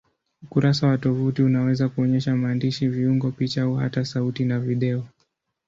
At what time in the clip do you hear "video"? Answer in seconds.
4.59-5.05